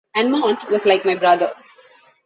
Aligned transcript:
And 0.15 0.31
Monte 0.31 0.67
was 0.71 0.87
like 0.87 1.05
my 1.05 1.13
brother... 1.13 1.51